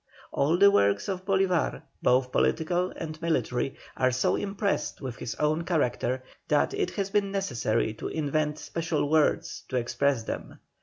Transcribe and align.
All 0.31 0.57
the 0.57 0.71
works 0.71 1.07
of 1.09 1.25
Bolívar, 1.25 1.83
both 2.01 2.31
political 2.31 2.91
and 2.95 3.21
military, 3.21 3.75
are 3.95 4.09
so 4.09 4.35
impressed 4.35 4.99
with 4.99 5.17
his 5.17 5.35
own 5.35 5.63
character 5.63 6.23
that 6.47 6.73
it 6.73 6.89
has 6.95 7.11
been 7.11 7.31
necessary 7.31 7.93
to 7.93 8.07
invent 8.07 8.57
special 8.57 9.07
words 9.11 9.61
to 9.69 9.75
express 9.75 10.23
them. 10.23 10.57